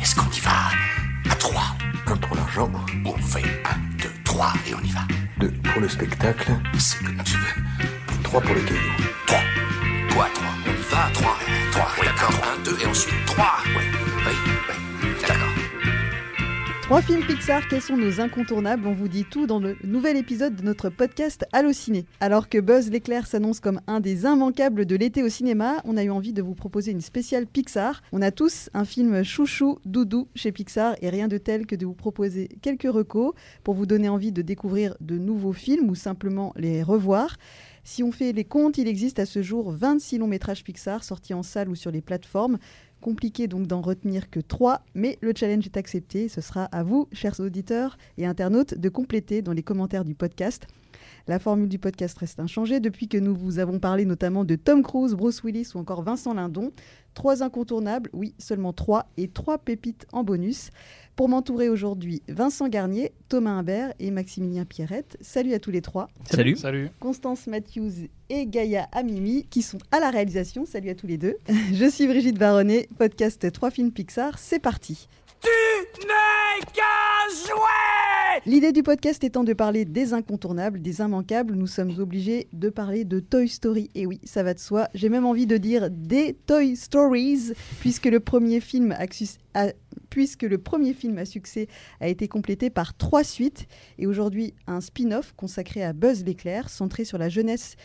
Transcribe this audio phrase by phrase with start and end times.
[0.00, 0.50] Est-ce qu'on y va
[1.30, 1.62] à 3
[2.06, 2.70] Un pour l'argent.
[3.06, 5.00] On fait 1, 2, 3 et on y va.
[5.38, 6.52] Deux pour le spectacle.
[6.78, 7.62] C'est comme tu veux.
[8.22, 8.80] Trois pour les cailloux.
[9.26, 9.38] 3.
[10.12, 11.38] Quoi, 3 On y va à 3.
[11.72, 12.30] 3, d'accord.
[12.58, 13.44] 1, 2 et ensuite 3.
[13.64, 13.98] Oui, oui, oui.
[13.98, 14.01] D'accord.
[16.92, 18.86] Trois films Pixar, quels sont nos incontournables?
[18.86, 22.04] On vous dit tout dans le nouvel épisode de notre podcast Allociné.
[22.20, 26.04] Alors que Buzz l'éclair s'annonce comme un des immanquables de l'été au cinéma, on a
[26.04, 28.02] eu envie de vous proposer une spéciale Pixar.
[28.12, 31.86] On a tous un film chouchou, doudou chez Pixar et rien de tel que de
[31.86, 33.32] vous proposer quelques recos
[33.64, 37.38] pour vous donner envie de découvrir de nouveaux films ou simplement les revoir.
[37.84, 41.34] Si on fait les comptes, il existe à ce jour 26 longs métrages Pixar sortis
[41.34, 42.58] en salle ou sur les plateformes.
[43.02, 46.28] Compliqué donc d'en retenir que 3, mais le challenge est accepté.
[46.28, 50.68] Ce sera à vous, chers auditeurs et internautes, de compléter dans les commentaires du podcast.
[51.28, 54.82] La formule du podcast reste inchangée depuis que nous vous avons parlé notamment de Tom
[54.82, 56.72] Cruise, Bruce Willis ou encore Vincent Lindon.
[57.14, 60.70] Trois incontournables, oui, seulement trois, et trois pépites en bonus.
[61.14, 65.18] Pour m'entourer aujourd'hui, Vincent Garnier, Thomas Imbert et Maximilien Pierrette.
[65.20, 66.08] Salut à tous les trois.
[66.24, 66.56] Salut.
[66.56, 66.90] Salut.
[67.00, 70.64] Constance Matthews et Gaïa Amimi qui sont à la réalisation.
[70.64, 71.36] Salut à tous les deux.
[71.72, 74.38] Je suis Brigitte Baronnet, podcast 3 films Pixar.
[74.38, 75.06] C'est parti.
[78.44, 83.04] L'idée du podcast étant de parler des incontournables, des immanquables, nous sommes obligés de parler
[83.04, 83.88] de Toy Story.
[83.94, 84.88] Et oui, ça va de soi.
[84.94, 89.04] J'ai même envie de dire des Toy Stories, puisque le premier film a,
[89.54, 89.72] a-
[90.10, 91.68] puisque le premier film à succès
[92.00, 93.66] a été complété par trois suites
[93.98, 97.76] et aujourd'hui un spin-off consacré à Buzz l'éclair, centré sur la jeunesse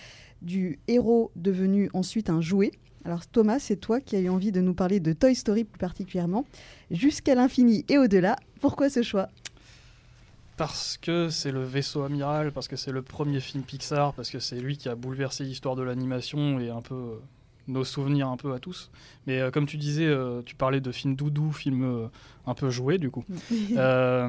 [0.41, 2.71] du héros devenu ensuite un jouet.
[3.07, 5.79] Alors Thomas, c'est toi qui as eu envie de nous parler de Toy Story plus
[5.79, 6.43] particulièrement,
[6.91, 8.35] jusqu'à l'infini et au-delà.
[8.59, 9.29] Pourquoi ce choix?
[10.57, 14.39] Parce que c'est le vaisseau amiral, parce que c'est le premier film Pixar, parce que
[14.39, 17.19] c'est lui qui a bouleversé l'histoire de l'animation et un peu euh,
[17.67, 18.89] nos souvenirs un peu à tous.
[19.25, 22.07] Mais euh, comme tu disais, euh, tu parlais de film doudou, film euh,
[22.45, 23.25] un peu joué du coup.
[23.77, 24.27] Euh,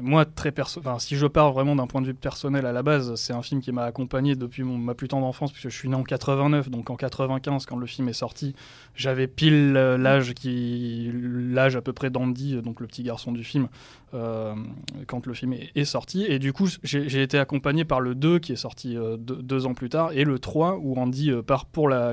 [0.00, 3.14] moi, très perso, si je pars vraiment d'un point de vue personnel à la base,
[3.14, 5.88] c'est un film qui m'a accompagné depuis mon- ma plus tendre enfance, puisque je suis
[5.88, 8.54] né en 89, donc en 95, quand le film est sorti,
[8.96, 13.68] j'avais pile l'âge qui, l'âge à peu près d'Andy, donc le petit garçon du film,
[15.06, 16.24] quand le film est, est sorti.
[16.24, 19.74] Et du coup, j'ai été accompagné par le 2 qui est sorti deux, deux ans
[19.74, 22.12] plus tard, et le 3 où Andy part pour la-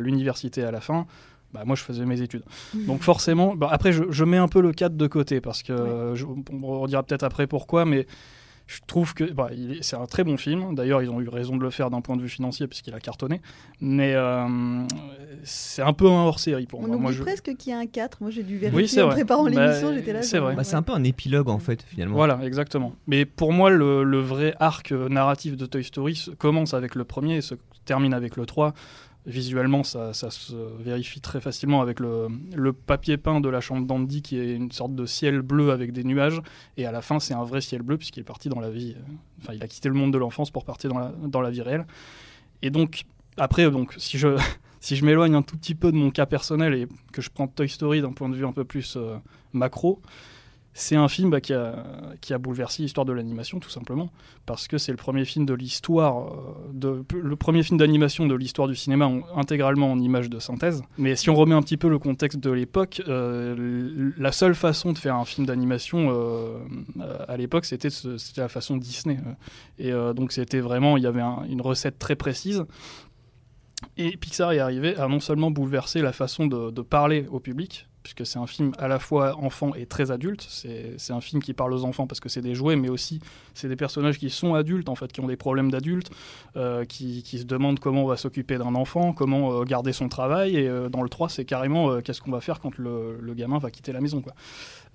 [0.51, 1.05] l'université à la fin.
[1.53, 2.43] Bah, moi, je faisais mes études.
[2.87, 5.73] Donc forcément, bah, après, je, je mets un peu le cadre de côté parce que
[5.73, 8.07] euh, je- on redira peut-être après pourquoi, mais
[8.67, 9.49] je trouve que bah,
[9.81, 10.75] c'est un très bon film.
[10.75, 13.01] D'ailleurs, ils ont eu raison de le faire d'un point de vue financier puisqu'il a
[13.01, 13.41] cartonné.
[13.81, 14.47] Mais euh,
[15.43, 16.91] c'est un peu un hors-série pour On moi.
[16.95, 18.19] oublie Moi, je- presque qu'il y a un 4.
[18.21, 19.15] Moi, j'ai dû Oui, vérifier c'est en vrai.
[19.15, 19.93] préparant Bah, l'émission.
[19.93, 20.21] J'étais là.
[20.21, 20.55] c'est vrai.
[20.55, 22.15] Bah, c'est un peu un épilogue en fait finalement.
[22.15, 22.93] Voilà, exactement.
[23.07, 27.35] Mais pour moi, le, le vrai arc narratif de Toy Story commence avec le premier
[27.35, 28.73] et se termine avec le 3.
[29.27, 33.85] Visuellement, ça, ça se vérifie très facilement avec le, le papier peint de la chambre
[33.85, 36.41] d'Andy qui est une sorte de ciel bleu avec des nuages.
[36.77, 38.95] Et à la fin, c'est un vrai ciel bleu puisqu'il est parti dans la vie.
[38.97, 39.01] euh,
[39.41, 41.61] Enfin, il a quitté le monde de l'enfance pour partir dans la, dans la vie
[41.61, 41.85] réelle.
[42.63, 43.03] Et donc,
[43.37, 44.35] après, donc, si je,
[44.79, 47.47] si je m'éloigne un tout petit peu de mon cas personnel et que je prends
[47.47, 49.17] Toy Story d'un point de vue un peu plus euh,
[49.53, 50.01] macro,
[50.73, 54.09] c'est un film bah, qui, a, bouleversé l'histoire de l'animation, tout simplement,
[54.45, 56.33] parce que c'est le premier film de l'histoire,
[56.83, 60.81] euh, le premier film d'animation de l'histoire du cinéma en- intégralement en images de synthèse.
[60.97, 64.93] Mais si on remet un petit peu le contexte de l'époque, euh, la seule façon
[64.93, 66.59] de faire un film d'animation euh,
[67.27, 67.89] à l'époque, c'était
[68.37, 69.19] la façon Disney.
[69.77, 72.63] Et donc c'était vraiment, il y avait un- une recette très précise.
[73.97, 78.25] Et Pixar est arrivé à non seulement bouleverser la façon de parler au public, puisque
[78.25, 80.45] c'est un film à la fois enfant et très adulte.
[80.49, 83.19] C'est un film qui parle aux enfants parce que c'est des jouets, mais aussi
[83.53, 86.11] c'est des personnages qui sont adultes, en fait, qui ont des problèmes d'adultes,
[86.55, 90.09] euh, qui, qui se demandent comment on va s'occuper d'un enfant, comment euh, garder son
[90.09, 90.55] travail.
[90.55, 93.59] Et euh, dans le 3, c'est carrément qu'est-ce qu'on va faire quand le, le gamin
[93.59, 94.23] va quitter la maison.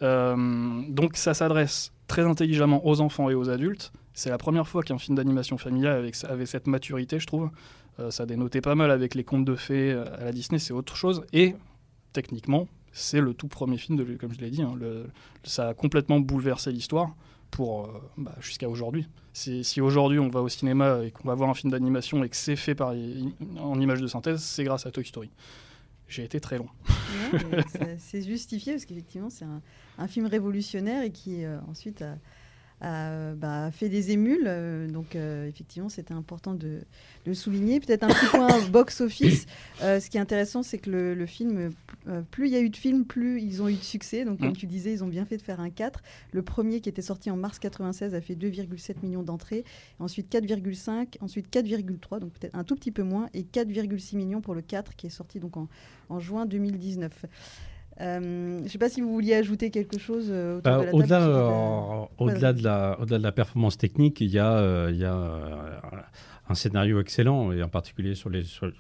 [0.01, 3.93] Donc ça s'adresse très intelligemment aux enfants et aux adultes.
[4.15, 7.51] C'est la première fois qu'un film d'animation familiale avait cette maturité, je trouve.
[8.11, 11.25] Ça dénotait pas mal avec les contes de fées à la Disney, c'est autre chose.
[11.33, 11.55] Et
[12.13, 14.63] techniquement, c'est le tout premier film, de, comme je l'ai dit.
[14.63, 15.07] hein, le-
[15.45, 17.15] ça a complètement bouleversé l'histoire
[17.51, 19.07] pour euh, bah, jusqu'à aujourd'hui.
[19.33, 22.37] Si, aujourd'hui on va au cinéma et qu'on va voir un film d'animation et que
[22.37, 22.95] c'est fait par,
[23.61, 25.31] en image de synthèse, c'est grâce à Toy Story.
[26.09, 26.69] J'ai été très long.
[27.33, 29.61] Ouais, c'est justifié parce qu'effectivement, c'est un,
[29.99, 32.17] un film révolutionnaire et qui euh, ensuite a,
[32.81, 34.45] a, bah, fait des émules.
[34.47, 36.81] euh, donc, euh, effectivement, c'était important de,
[37.27, 37.81] le souligner.
[37.81, 39.47] Peut-être un petit point box-office.
[39.81, 41.71] Ce qui est intéressant, c'est que le, le film,
[42.09, 44.25] euh, plus il y a eu de films, plus ils ont eu de succès.
[44.25, 44.57] Donc, comme Mm.
[44.57, 46.03] tu disais, ils ont bien fait de faire un 4.
[46.33, 49.65] Le premier, qui était sorti en mars 96, a fait 2,7 millions d'entrées.
[49.99, 54.55] Ensuite 4,5, ensuite 4,3, donc peut-être un tout petit peu moins, et 4,6 millions pour
[54.55, 55.69] le 4 qui est sorti donc en,
[56.09, 57.27] en juin 2019.
[58.03, 62.53] Euh, je ne sais pas si vous vouliez ajouter quelque chose euh, Bah, au-delà, euh,
[62.53, 65.81] de la, au-delà de la performance technique, il y a, euh, il y a
[66.49, 68.71] un scénario excellent, et en particulier sur les, sur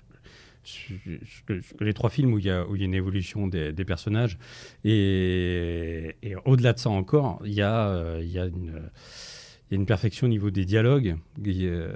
[1.81, 3.85] les trois films où il y a, où il y a une évolution des, des
[3.85, 4.39] personnages.
[4.85, 8.83] Et, et au-delà de ça encore, il y a, il y a une.
[9.69, 11.17] Il y a une perfection au niveau des dialogues.
[11.45, 11.91] Il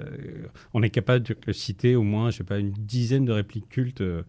[0.73, 4.01] on est capable de citer au moins, je sais pas, une dizaine de répliques cultes
[4.01, 4.23] euh,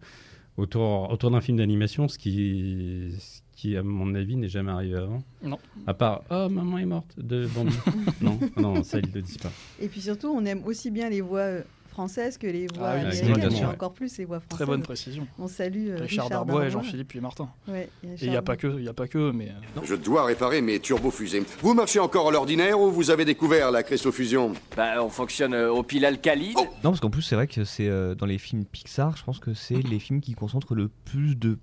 [0.55, 4.95] autour, autour d'un film d'animation, ce qui, ce qui, à mon avis, n'est jamais arrivé
[4.95, 5.23] avant.
[5.43, 5.59] Non.
[5.87, 7.75] À part Oh, maman est morte de Bambi.
[8.21, 9.51] non, non, ça, ils ne le disent pas.
[9.81, 11.63] Et puis surtout, on aime aussi bien les voix euh,
[11.93, 13.69] françaises que les voix Ah oui, américaines, bien et sûr.
[13.69, 14.57] encore plus les voix françaises.
[14.57, 15.27] Très bonne précision.
[15.39, 17.49] On salue euh, Richard, Darbois et Jean-Philippe puis Martin.
[17.67, 19.95] Ouais, Et il n'y a pas que, il y a pas que, mais euh, Je
[19.95, 21.43] dois réparer mes turbofusées.
[21.61, 25.71] Vous marchez encore à l'ordinaire ou vous avez découvert la cristophusion Bah, on fonctionne euh,
[25.71, 26.53] au pile alcaline.
[26.57, 29.23] Oh Non, parce qu'en plus, c'est vrai que c'est euh, dans les films Pixar, je
[29.23, 31.59] pense que c'est les films qui concentrent le plus de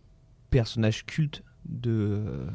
[0.50, 2.46] personnages cultes de, euh,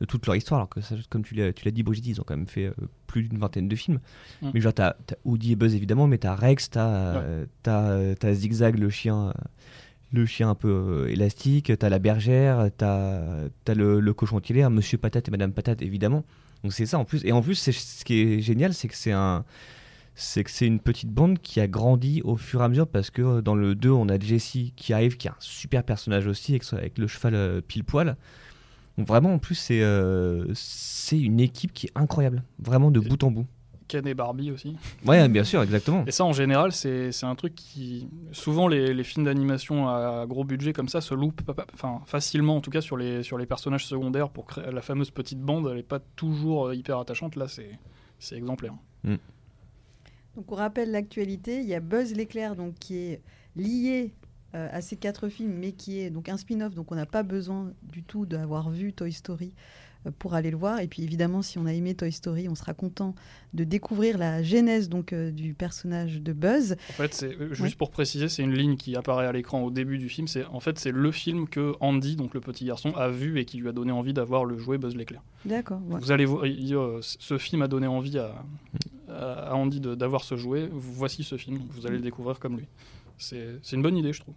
[0.00, 0.60] de toute leur histoire.
[0.60, 2.66] Alors que, ça, comme tu l'as tu l'as dit, Brigitte, ils ont quand même fait
[2.66, 2.74] euh,
[3.06, 4.00] plus d'une vingtaine de films.
[4.42, 4.50] Mm.
[4.54, 7.22] Mais genre, t'as as Woody et Buzz évidemment, mais t'as Rex, t'as
[7.62, 9.32] t'as, euh, t'as Zigzag, le chien.
[10.12, 14.70] le chien un peu euh, élastique, t'as la bergère, t'as as le, le cochon tilaire,
[14.70, 16.24] Monsieur Patate et Madame Patate évidemment.
[16.62, 17.24] Donc c'est ça en plus.
[17.24, 19.44] Et en plus, ce qui est génial, c'est que c'est un,
[20.14, 23.10] c'est que c'est une petite bande qui a grandi au fur et à mesure parce
[23.10, 26.26] que euh, dans le 2, on a Jessie qui arrive, qui est un super personnage
[26.26, 28.16] aussi, avec le cheval euh, pile poil.
[28.98, 33.22] Donc vraiment, en plus, c'est euh, c'est une équipe qui est incroyable, vraiment de bout
[33.24, 33.46] en bout.
[33.86, 34.76] Ken et Barbie aussi.
[35.04, 36.04] Ouais, bien sûr, exactement.
[36.06, 38.08] Et ça, en général, c'est c'est un truc qui.
[38.32, 41.42] Souvent, les, les films d'animation à gros budget comme ça se loupent
[41.74, 45.10] enfin, facilement, en tout cas sur les, sur les personnages secondaires pour créer la fameuse
[45.10, 45.66] petite bande.
[45.68, 47.36] Elle n'est pas toujours euh, hyper attachante.
[47.36, 47.78] Là, c'est
[48.18, 48.74] c'est exemplaire.
[49.04, 53.20] Donc on rappelle l'actualité, il y a Buzz l'éclair donc qui est
[53.54, 54.14] lié
[54.54, 57.22] euh, à ces quatre films, mais qui est donc un spin-off, donc on n'a pas
[57.22, 59.52] besoin du tout d'avoir vu Toy Story
[60.06, 60.78] euh, pour aller le voir.
[60.80, 63.14] Et puis évidemment, si on a aimé Toy Story, on sera content
[63.52, 66.76] de découvrir la genèse donc euh, du personnage de Buzz.
[66.90, 67.70] En fait, c'est juste Ouais.
[67.76, 70.28] pour préciser, c'est une ligne qui apparaît à l'écran au début du film.
[70.28, 73.44] C'est en fait c'est le film que Andy, donc le petit garçon, a vu et
[73.44, 75.22] qui lui a donné envie d'avoir le jouet Buzz l'éclair.
[75.44, 75.80] D'accord.
[75.88, 75.98] ouais.
[76.00, 76.44] Vous allez voir,
[77.02, 80.68] ce film a donné envie à, Andy de- d'avoir ce jouet.
[80.72, 82.66] Voici ce film, vous allez le découvrir comme lui.
[83.18, 84.34] C'est une bonne idée, je trouve.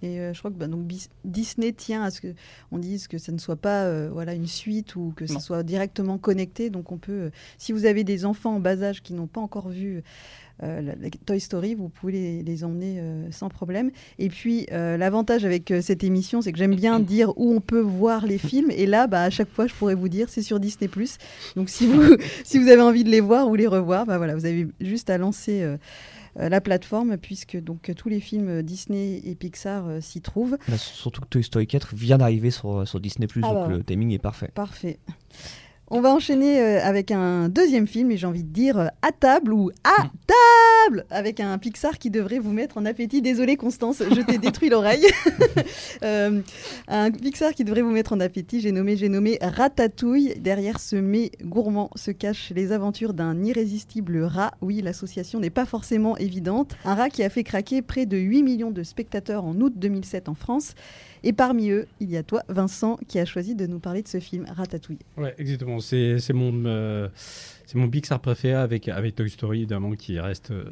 [0.00, 0.86] Et euh, je crois que bah, donc,
[1.24, 2.28] Disney tient à ce que
[2.70, 5.64] on dise que ça ne soit pas euh, voilà une suite ou que ce soit
[5.64, 6.70] directement connecté.
[6.70, 9.40] Donc on peut, euh, si vous avez des enfants en bas âge qui n'ont pas
[9.40, 10.02] encore vu
[10.60, 10.94] la- la
[11.26, 13.00] Toy Story, vous pouvez les, les emmener
[13.32, 13.90] sans problème.
[14.20, 18.24] Et puis l'avantage avec cette émission, c'est que j'aime bien dire où on peut voir
[18.26, 18.70] les films.
[18.72, 20.88] Et là, bah, à chaque fois, je pourrais vous dire, c'est sur Disney+.
[21.56, 22.02] Donc si vous
[22.44, 25.10] si vous avez envie de les voir ou les revoir, bah voilà, vous avez juste
[25.10, 25.76] à lancer.
[26.38, 30.56] Euh, la plateforme puisque donc tous les films Disney et Pixar euh, s'y trouvent.
[30.68, 33.84] Bah, surtout que Toy Story 4 vient d'arriver sur, sur Disney+, Ah donc bah le
[33.84, 34.50] timing est parfait.
[34.54, 34.98] Parfait.
[35.90, 39.10] On va enchaîner euh, avec un deuxième film, et j'ai envie de dire euh, à
[39.10, 43.22] table ou à table, avec un Pixar qui devrait vous mettre en appétit.
[43.22, 45.06] Désolée Constance, je t'ai détruit l'oreille.
[46.04, 46.42] Euh,
[46.86, 48.60] un Pixar qui devrait vous mettre en appétit.
[48.60, 50.34] J'ai nommé, j'ai nommé Ratatouille.
[50.38, 54.52] Derrière ce mets gourmand se cachent les aventures d'un irrésistible rat.
[54.60, 56.76] Oui, l'association n'est pas forcément évidente.
[56.84, 60.28] Un rat qui a fait craquer près de 8 millions de spectateurs en août 2007
[60.28, 60.74] en France.
[61.24, 64.08] Et parmi eux, il y a toi, Vincent, qui a choisi de nous parler de
[64.08, 64.98] ce film Ratatouille.
[65.16, 65.77] Ouais, exactement.
[65.80, 70.64] C'est mon, euh, c'est Pixar préféré avec, avec Toy Story, évidemment, qui reste, euh,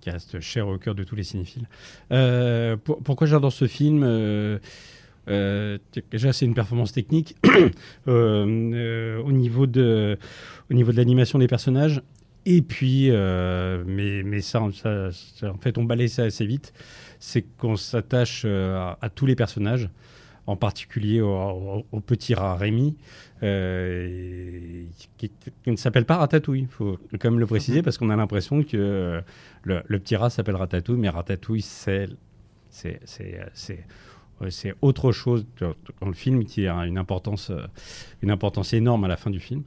[0.00, 1.68] qui reste cher au cœur de tous les cinéphiles.
[2.12, 4.58] Euh, pour- pourquoi j'adore ce film euh,
[6.10, 7.36] Déjà, c'est une performance technique
[8.06, 10.18] au niveau de,
[10.70, 12.02] au niveau de l'animation des personnages.
[12.44, 16.72] Et puis, mais, mais ça, en fait, on balaye ça assez vite.
[17.18, 19.88] C'est qu'on s'attache à tous les personnages,
[20.46, 22.96] en particulier au, petit rat Rémi,
[23.42, 24.84] euh,
[25.18, 25.30] qui,
[25.66, 26.60] ne s'appelle pas Ratatouille.
[26.60, 29.20] Il faut quand même le préciser parce qu'on a l'impression que euh,
[29.64, 32.08] le, petit rat s'appelle Ratatouille, mais Ratatouille, c'est
[32.70, 33.84] c'est- c'est- c'est-
[34.50, 37.62] c'est autre chose dans le film qui a une importance, euh,
[38.22, 39.62] une importance énorme à la fin du film.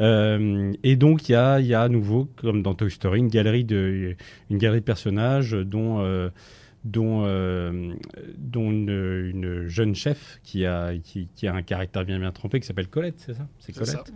[0.00, 3.28] Euh, et donc, il y a, y a à nouveau, comme dans Toy Story, une
[3.28, 4.16] galerie de,
[4.50, 6.30] une galerie de personnages dont, euh,
[6.84, 7.92] dont, euh,
[8.38, 8.88] dont une,
[9.34, 12.88] une jeune chef qui a, qui, qui a un caractère bien bien trempé, qui s'appelle
[12.88, 13.46] Colette, c'est ça?
[13.58, 13.80] C'est ça.
[13.84, 14.12] Colette.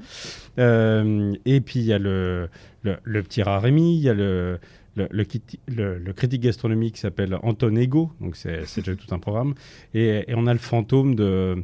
[0.59, 2.49] Euh, et puis il y a le,
[2.83, 4.59] le, le petit rat Rémi, il y a le,
[4.95, 9.13] le, le, criti- le- le critique gastronomique qui s'appelle Anton Ego, donc c'est déjà tout
[9.15, 9.55] un programme.
[9.95, 11.63] Et, et on a le fantôme de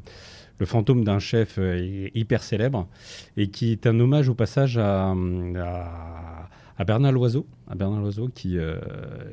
[0.61, 2.89] le fantôme d'un chef euh, hy- hyper célèbre
[3.37, 8.29] et qui est un hommage au passage à, à, à Bernard Loiseau, à Bernard Loiseau
[8.33, 8.79] qui euh,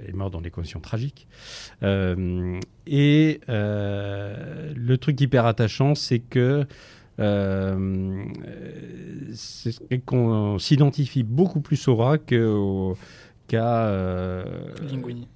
[0.07, 1.27] est mort dans des conditions tragiques.
[1.83, 6.65] Euh, et euh, le truc hyper attachant, c'est que
[7.19, 8.25] euh,
[9.33, 12.35] c'est qu'on s'identifie beaucoup plus au rat qu'à
[13.53, 14.43] euh,
[14.91, 15.27] Linguini.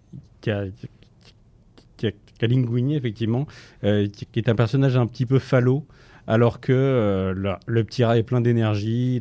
[2.96, 3.46] effectivement,
[3.84, 5.86] euh, qui, qui est un personnage un petit peu falot,
[6.30, 9.20] alors que euh, le, petit rat est plein d'énergie,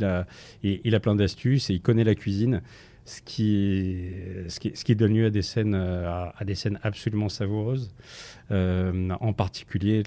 [0.63, 2.61] il a, plein d'astuces et il connaît la cuisine,
[3.07, 7.95] ce qui, donne lieu à des scènes, euh, à, des scènes absolument savoureuses,
[8.51, 10.03] euh, en particulier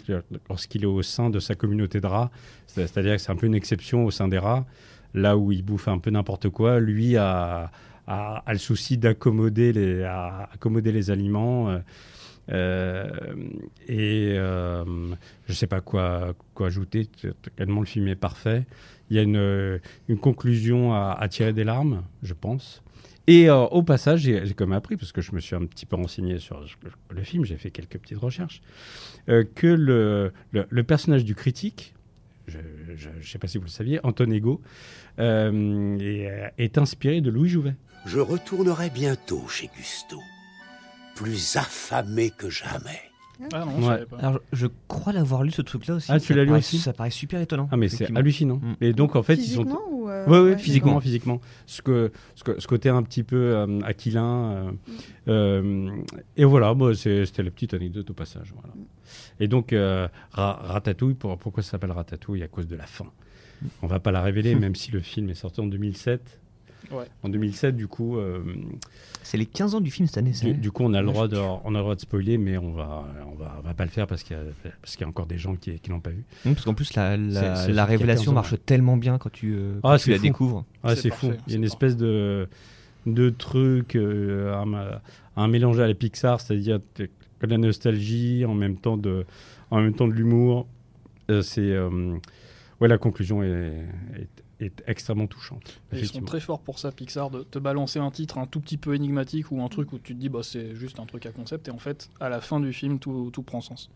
[0.47, 2.29] lorsqu'il est au sein de sa communauté de rats,
[2.67, 4.67] C'est- c'est-à-dire que c'est un peu une exception au sein des rats,
[5.15, 7.71] là où il bouffe un peu n'importe quoi, lui a,
[8.07, 11.81] le souci d'accommoder les, aliments.
[12.51, 14.83] Et euh,
[15.45, 17.07] je ne sais pas quoi, quoi ajouter,
[17.55, 18.65] tellement le film est parfait.
[19.09, 22.81] Il y a une, conclusion à, tirer des larmes, je pense.
[23.27, 25.95] Et euh, au passage, j'ai même appris, parce que je me suis un petit peu
[25.95, 26.65] renseigné sur
[27.09, 28.61] le, film, j'ai fait quelques petites recherches,
[29.29, 31.93] euh, que le, le, personnage du critique,
[32.47, 34.61] je ne sais pas si vous le saviez, Anton Ego,
[35.19, 37.75] euh, est, est inspiré de Louis Jouvet.
[38.05, 40.19] Je retournerai bientôt chez Gusto,
[41.23, 42.99] plus affamé que jamais.
[43.53, 44.05] Ah non, Ouais.
[44.05, 44.17] pas.
[44.17, 46.11] Alors, je crois l'avoir lu ce truc-là aussi.
[46.11, 47.67] Ah, tu l'as lu aussi Ça paraît super étonnant.
[47.71, 48.57] Ah mais c'est hallucinant.
[48.57, 48.73] Mm.
[48.81, 51.41] Et donc en fait ils ont Physiquement ou euh, Oui, oui, ouais, physiquement, physiquement.
[51.65, 54.51] Ce, que, ce, que- ce côté un petit peu euh, aquilin.
[54.51, 54.71] euh,
[55.27, 55.89] euh,
[56.37, 58.53] et voilà, moi, c'est- c'était la petite anecdote au passage.
[58.55, 58.73] Voilà.
[59.39, 62.43] Et donc, euh, Ra- Ratatouille, pour- pourquoi ça s'appelle Ratatouille?
[62.43, 63.07] À cause de la fin.
[63.81, 66.40] On va pas la révéler, même si le film est sorti en 2007.
[66.91, 67.05] Ouais.
[67.23, 68.43] En 2007, du coup, euh,
[69.23, 71.01] C'est les 15 ans du film cette année, c'est du, vrai du coup, on a
[71.01, 73.61] le droit de, on a le droit de spoiler, mais on va, on va, on
[73.67, 74.43] va pas le faire parce qu'il y a,
[74.81, 76.23] parce qu'il y a encore des gens qui, qui l'ont pas vu.
[76.43, 79.89] Parce qu'en plus, la, la, révélation 15 ans, marche tellement bien quand tu, euh, quand
[79.91, 80.23] Ah, tu la fou.
[80.23, 80.65] découvres.
[80.83, 81.31] Ah, C'est c'est fou.
[81.47, 82.47] Il y a une espèce de,
[83.05, 84.99] de truc, euh, un,
[85.41, 87.09] un mélange à la Pixar, c'est-à-dire de
[87.41, 89.25] de la nostalgie, en même temps de,
[89.71, 90.67] en même temps de l'humour.
[91.29, 92.15] Euh, c'est, euh,
[92.79, 93.47] ouais, la conclusion est,
[94.15, 94.27] est,
[94.65, 95.81] est extrêmement touchante.
[95.91, 98.59] Et ils sont très forts pour ça, Pixar, de te balancer un titre un tout
[98.59, 101.25] petit peu énigmatique ou un truc où tu te dis bah c'est juste un truc
[101.25, 103.89] à concept et en fait à la fin du film tout, tout prend sens.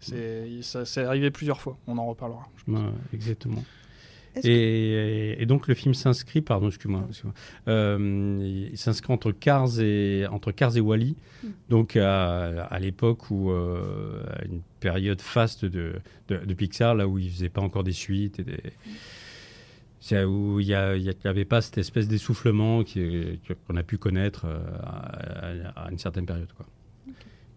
[0.00, 2.48] C'est ça c'est arrivé plusieurs fois, on en reparlera.
[2.56, 2.80] je pense.
[2.80, 3.64] Ouais, exactement.
[4.44, 7.32] Et, et donc le film s'inscrit, pardon, excuse-moi, excuse-moi.
[7.68, 11.48] Euh, il s'inscrit entre Cars et entre Cars et Wally, Mm.
[11.68, 15.94] donc à, à l'époque où euh, à une période faste de,
[16.28, 18.58] de, de Pixar, là où ils faisaient pas encore des suites et des
[20.08, 23.98] c'est où il y a- il y avait pas cette espèce d'essoufflement qu'on a pu
[23.98, 26.66] connaître euh, à, à- à une certaine période, quoi.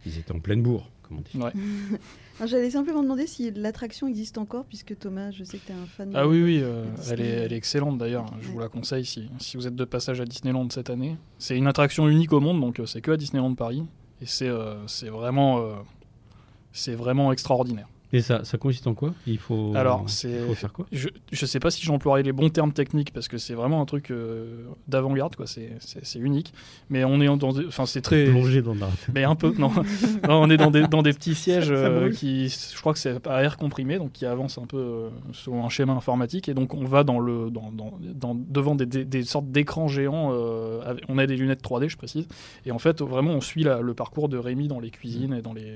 [0.06, 1.38] Ils étaient en pleine bourre, comme on dit.
[1.38, 1.51] Ouais.
[2.48, 5.86] J'allais simplement demander si l'attraction existe encore, puisque Thomas, je sais que tu es un
[5.86, 6.12] fan.
[6.15, 8.53] Ah de- oui oui, euh, elle, est, elle est excellente d'ailleurs, je Ouais.
[8.53, 11.18] vous la conseille si, si vous êtes de passage à Disneyland cette année.
[11.38, 13.84] C'est une attraction unique au monde donc euh, c'est que à Disneyland Paris
[14.22, 15.74] et c'est euh, c'est vraiment euh,
[16.72, 17.88] c'est vraiment extraordinaire.
[18.12, 19.13] Et ça, ça consiste en quoi?
[19.28, 19.72] Il faut.
[19.75, 20.88] Alors, il faut faire quoi?
[20.92, 23.86] Je, je sais pas si j'emploierai les bons termes techniques parce que c'est vraiment un
[23.86, 25.70] truc euh, d'avant-garde quoi, c'est
[26.20, 26.51] unique.
[26.89, 28.89] Mais on est dans, des- enfin c'est très, Plonger dans la.
[29.13, 29.70] mais un peu non,
[30.28, 33.00] Non, on est dans des dans des petits sièges Ça euh, qui, je crois que
[33.00, 36.56] c'est à air comprimé donc qui avancent un peu euh, selon un schéma informatique et
[36.56, 40.32] donc on va dans le dans, dans, dans- devant des, des, des sortes d'écrans géants.
[40.34, 42.28] euh, avec- on a des lunettes 3D je précise
[42.66, 45.44] et en fait vraiment on suit la- le parcours de Rémi dans les cuisines et
[45.44, 45.75] dans les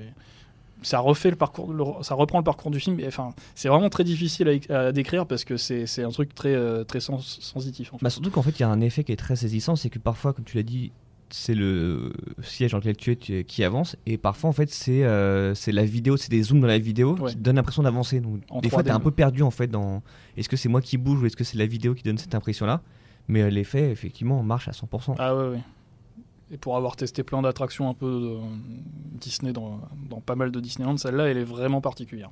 [0.84, 3.00] ça refait le parcours, le- ça reprend le parcours du film.
[3.00, 6.54] Et, enfin, c'est vraiment très difficile à, à décrire parce que c'est un truc très
[6.54, 7.92] euh, très sens- sensitif.
[7.92, 8.04] En fait.
[8.04, 9.98] Bah, surtout qu'en fait, il y a un effet qui est très saisissant, c'est que
[9.98, 10.92] parfois, comme tu l'as dit,
[11.30, 12.12] c'est le
[12.42, 15.84] siège dans lequel tu es qui avance, et parfois, en fait, c'est euh, c'est la
[15.84, 17.30] vidéo, c'est des zooms dans la vidéo Ouais.
[17.30, 18.20] qui donnent l'impression d'avancer.
[18.20, 20.02] Donc, En des fois, 3D, tu es un peu perdu, en fait, dans
[20.36, 22.34] est-ce que c'est moi qui bouge ou est-ce que c'est la vidéo qui donne cette
[22.36, 22.82] impression-là
[23.26, 25.16] Mais euh, l'effet, effectivement, marche à 100%.
[25.18, 25.60] Ah ouais, ouais.
[26.54, 28.36] Et pour avoir testé plein d'attractions un peu de
[29.18, 32.30] Disney dans, dans pas mal de Disneyland, celle-là, elle est vraiment particulière.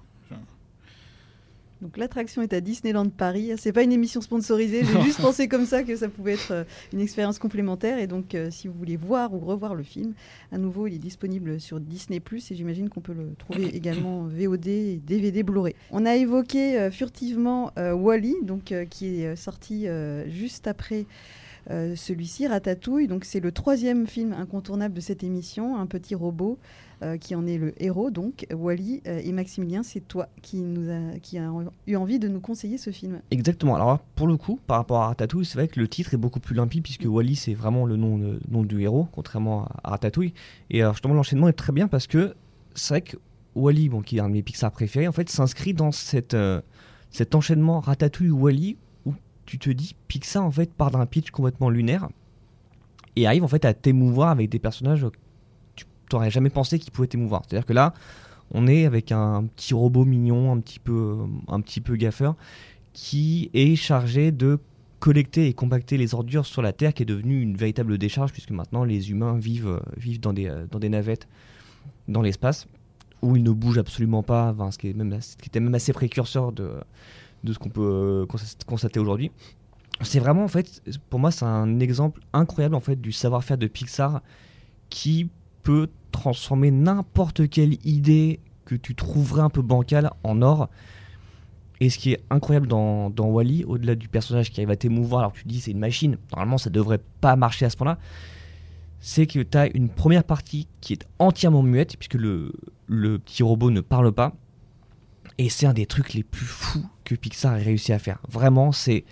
[1.83, 3.51] Donc l'attraction est à Disneyland Paris.
[3.57, 4.85] C'est pas une émission sponsorisée.
[4.85, 7.99] J'ai juste pensé comme ça que ça pouvait être euh, une expérience complémentaire.
[7.99, 10.15] Et donc, euh, si vous voulez voir ou revoir le film,
[10.53, 14.27] à nouveau, il est disponible sur Disney et j'imagine qu'on peut le trouver également en
[14.29, 15.75] VOD et DVD Blu-ray.
[15.91, 19.87] On a évoqué euh, furtivement euh, Wally, donc qui est sorti
[20.29, 21.07] juste après.
[21.71, 26.59] Euh, celui-ci, Ratatouille, donc c'est le troisième film incontournable de cette émission, un petit robot
[27.03, 30.91] euh, qui en est le héros, donc Wally euh, et Maximilien, c'est toi qui nous
[30.91, 31.51] a, qui a
[31.87, 33.21] eu envie de nous conseiller ce film.
[33.31, 33.77] Exactement.
[33.77, 36.41] Alors pour le coup, par rapport à Ratatouille, c'est vrai que le titre est beaucoup
[36.41, 40.35] plus limpide puisque Wally c'est vraiment le nom, le nom du héros, contrairement à Ratatouille.
[40.71, 42.35] Et alors, justement, l'enchaînement est très bien parce que
[42.75, 43.17] c'est vrai que
[43.55, 46.37] Wally, bon, qui est un de mes Pixar préférés, en fait, s'inscrit dans cette,
[47.11, 48.77] cet enchaînement Ratatouille-Wally
[49.59, 52.09] tu te dis Pixar en fait part d'un pitch complètement lunaire
[53.17, 55.17] et arrive en fait à t'émouvoir avec des personnages que
[55.77, 57.43] tu t'aurais jamais pensé qu'ils pouvaient t'émouvoir.
[57.47, 57.93] C'est-à-dire que là,
[58.53, 61.19] on est avec un petit robot mignon, un petit peu,
[61.49, 62.35] un petit peu gaffeur,
[62.93, 64.59] qui est chargé de
[65.01, 68.53] collecter et compacter les ordures sur la Terre, qui est devenue une véritable décharge, puisque
[68.53, 71.27] maintenant les humains vivent, euh, vivent dans, des, euh, dans des navettes
[72.09, 72.69] dans l'espace,
[73.21, 75.93] où ils ne bougent absolument pas, ce, qui est même, ce qui était même assez
[75.93, 76.71] précurseur de,
[77.45, 79.31] de ce qu'on peut euh, constat- constater aujourd'hui.
[80.01, 83.67] C'est vraiment, en fait, pour moi, c'est un exemple incroyable, en fait, du savoir-faire de
[83.67, 84.23] Pixar
[84.91, 85.29] qui
[85.63, 90.69] peut transformer n'importe quelle idée que tu trouverais un peu bancale en or.
[91.81, 95.21] Et ce qui est incroyable dans, dans Wally, au-delà du personnage qui arrive à t'émouvoir
[95.21, 97.99] alors que tu dis c'est une machine, normalement ça devrait pas marcher à ce point-là,
[99.01, 102.53] c'est que tu as une première partie qui est entièrement muette, puisque le,
[102.87, 104.33] le petit robot ne parle pas.
[105.39, 108.19] Et c'est un des trucs les plus fous que Pixar ait réussi à faire.
[108.29, 109.05] Vraiment, c'est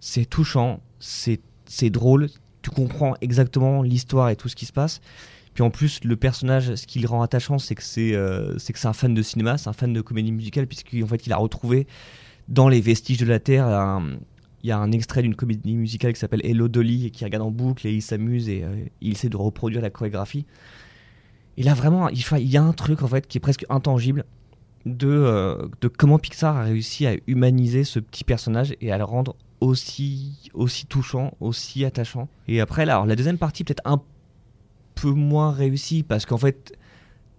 [0.00, 1.38] c'est touchant, c'est
[1.90, 2.28] drôle,
[2.62, 5.00] tu comprends exactement l'histoire et tout ce qui se passe.
[5.54, 8.92] Puis en plus, le personnage, ce qui le rend attachant, c'est que c'est euh, un
[8.92, 11.86] fan de cinéma, c'est un fan de comédie musicale, puisqu'en fait, il a retrouvé
[12.48, 14.18] dans les vestiges de la Terre, un-
[14.64, 17.44] il y a un extrait d'une comédie musicale qui s'appelle Hello Dolly, et qui regarde
[17.44, 20.46] en boucle et il s'amuse et euh, il essaie de reproduire la chorégraphie.
[21.58, 24.24] Et là, vraiment, il, il y a un truc en fait qui est presque intangible
[24.86, 29.04] de, euh, de comment Pixar a réussi à humaniser ce petit personnage et à le
[29.04, 32.28] rendre aussi, aussi touchant, aussi attachant.
[32.48, 34.02] Et après, alors, la deuxième partie, peut-être un
[34.94, 36.76] peu moins réussie parce qu'en fait,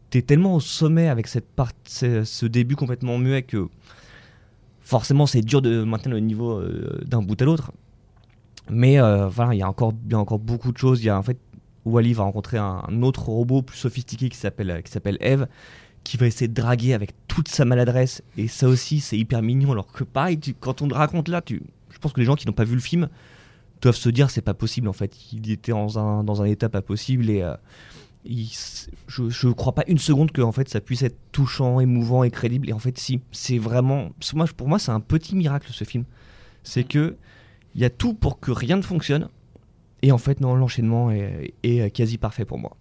[0.09, 3.67] t'es tellement au sommet avec cette part, ce, début complètement muet que
[4.81, 7.71] forcément, c'est dur de maintenir le niveau euh, d'un bout à l'autre.
[8.69, 11.01] Mais euh, voilà, il y a encore, y a encore beaucoup de choses.
[11.01, 11.38] Il y a en fait,
[11.83, 15.47] Wally va rencontrer un, un autre robot plus sophistiqué qui s'appelle Eve,
[16.03, 18.24] qui va essayer de draguer avec toute sa maladresse.
[18.38, 19.72] Et ça aussi, c'est hyper mignon.
[19.72, 22.53] Alors que pareil, quand on te raconte là, je pense que les gens qui n'ont
[22.53, 23.10] pas vu le film
[23.81, 25.15] doivent se dire c'est pas possible en fait.
[25.33, 27.55] Il était dans un, dans un état pas possible et euh,
[28.25, 32.31] je, je crois pas une seconde que en fait ça puisse être touchant, émouvant et
[32.31, 32.69] crédible.
[32.69, 34.10] Et en fait, si, c'est vraiment.
[34.57, 36.06] pour moi, c'est un petit miracle ce film.
[36.63, 37.17] C'est que
[37.75, 39.30] il y a tout pour que rien ne fonctionne.
[40.01, 42.75] Et en fait, non, l'enchaînement est, est quasi parfait pour moi.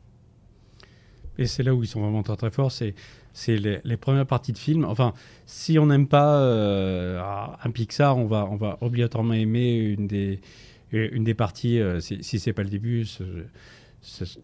[1.38, 2.94] Et c'est là où ils sont vraiment très très forts, c'est
[3.32, 4.84] c'est les, les premières parties de film.
[4.84, 5.14] Enfin,
[5.46, 7.20] si on n'aime pas euh,
[7.64, 10.40] un Pixar, on va on va obligatoirement aimer une des
[10.92, 11.80] une des parties.
[11.80, 13.24] euh, si si c'est pas le début, ça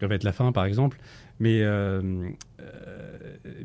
[0.01, 0.97] va être la fin, par exemple.
[1.39, 2.29] Mais euh,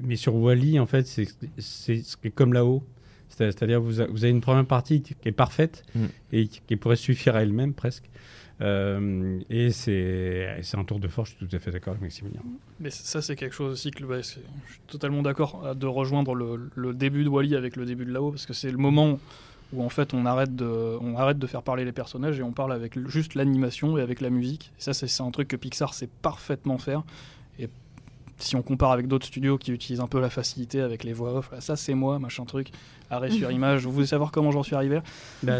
[0.02, 2.82] mais sur Wally, en fait, c'est comme là-haut.
[3.28, 6.04] C'est- C'est-à-dire vous, a- vous avez une première partie qui est parfaite Mm.
[6.32, 8.04] et qui, qui pourrait suffire à elle-même presque.
[8.60, 12.40] Euh, et c'est un tour de force, je suis tout à fait d'accord avec Maximilien.
[12.80, 14.40] Mais ça, c'est quelque chose aussi que bah, je suis
[14.86, 18.46] totalement d'accord euh, de rejoindre le, début de Wally avec le début de là-haut, parce
[18.46, 19.18] que c'est le moment
[19.72, 22.52] où en fait on arrête, de, on arrête de faire parler les personnages et on
[22.52, 24.72] parle avec juste l'animation et avec la musique.
[24.78, 27.02] Et ça, c'est un truc que Pixar sait parfaitement faire.
[28.44, 31.34] Si on compare avec d'autres studios qui utilisent un peu la facilité avec les voix
[31.38, 32.68] off, ça c'est moi, machin truc,
[33.10, 35.02] arrêt sur image, vous voulez savoir comment j'en suis arrivé là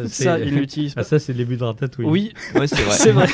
[0.02, 1.04] Là, Ça, ils l'utilisent Ah, pas.
[1.04, 2.04] ça, c'est le début de Ratatouille.
[2.06, 3.26] Oui, Ouais, c'est vrai.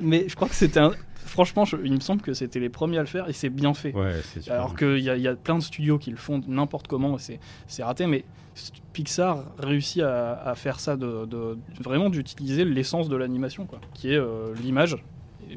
[0.00, 0.92] Mais je crois que c'était un.
[1.26, 3.72] Franchement, je- il me semble que c'était les premiers à le faire et c'est bien
[3.74, 3.92] fait.
[3.94, 4.14] Ouais.
[4.48, 7.16] Alors qu'il y, a- il y a plein de studios qui le font n'importe comment,
[7.18, 8.24] et c'est- raté, mais
[8.92, 14.12] Pixar réussit à, à faire ça, de, de- vraiment d'utiliser l'essence de l'animation, quoi, qui
[14.12, 14.96] est euh, l'image,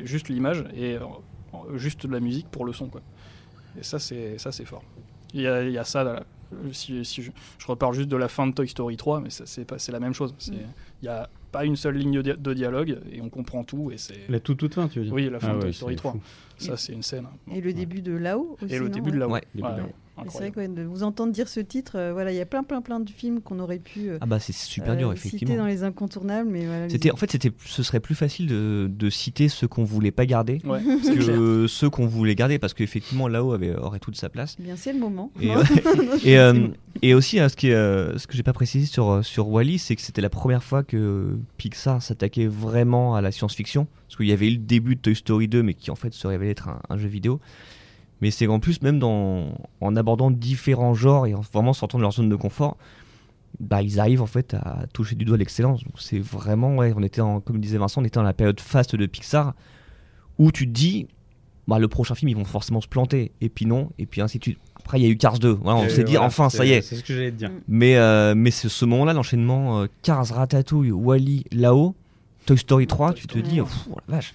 [0.03, 0.99] juste l'image, et euh,
[1.75, 2.87] juste de la musique pour le son.
[2.87, 3.01] Quoi.
[3.79, 4.83] Et ça, c'est ça, c'est fort.
[5.33, 6.23] Il y a, il y a ça, là,
[6.71, 9.65] si, si je, je repars juste de la fin de Toy Story 3, mais c'est
[9.65, 10.35] pas- c'est la même chose.
[10.37, 10.51] C'est-
[11.01, 13.89] Il n'y a pas une seule ligne de, dia- de dialogue, et on comprend tout,
[13.91, 14.27] et c'est...
[14.29, 15.13] La toute, toute fin, tu veux dire?
[15.13, 16.11] Oui, la fin Ah de ouais, Toy Story c'est 3.
[16.13, 16.21] fou.
[16.57, 17.27] Ça, c'est une scène.
[17.53, 18.73] Et le début de là-haut aussi.
[18.73, 19.31] Et le non début de là-haut.
[19.31, 19.43] Ouais,
[20.15, 22.45] Ouais, C'est vrai que de vous entendre dire ce titre, euh, voilà, il y a
[22.45, 25.13] plein, plein, plein de films qu'on aurait pu euh, Ah bah c'est super euh, dur
[25.13, 25.57] citer effectivement.
[25.57, 26.87] dans les incontournables, mais voilà.
[26.87, 30.27] C'était en fait c'était ce serait plus facile de, de citer ceux qu'on voulait pas
[30.27, 31.25] garder Ouais, c'est clair.
[31.25, 34.55] que ceux qu'on voulait garder parce qu'effectivement là-haut avait aurait toute sa place.
[34.59, 35.31] Bien, c'est le moment.
[35.41, 36.67] Et, euh,
[37.15, 40.01] aussi, hein, ce, qui euh, ce que j'ai pas précisé sur, sur Wally, c'est que
[40.03, 43.87] c'était la première fois que Pixar s'attaquait vraiment à la science-fiction.
[44.13, 46.13] Parce qu'il y avait eu le début de Toy Story 2, mais qui en fait
[46.13, 47.39] se révélait être un, un jeu vidéo.
[48.21, 52.03] Mais c'est qu'en plus, même dans, en abordant différents genres et en vraiment sortant de
[52.03, 52.77] leur zone de confort,
[53.59, 55.81] bah, ils arrivent en fait à toucher du doigt l'excellence.
[55.97, 58.95] C'est vraiment, ouais, on était en, comme disait Vincent, on était dans la période faste
[58.95, 59.55] de Pixar
[60.37, 61.07] où tu te dis,
[61.67, 63.31] bah, le prochain film, ils vont forcément se planter.
[63.41, 64.59] Et puis non, et puis ainsi de suite.
[64.75, 65.49] Après, il y a eu Cars 2.
[65.49, 66.83] Voilà, on s'est dit, voilà, enfin, ça y est.
[66.83, 67.49] C'est ce que j'allais te dire.
[67.67, 71.95] Mais, euh, mais c'est ce moment-là, l'enchaînement euh, Cars, Ratatouille, Wally, là-haut,
[72.45, 73.63] Toy Story 3, Toy tu te dis, 3.
[73.69, 74.33] pff, oh la vache.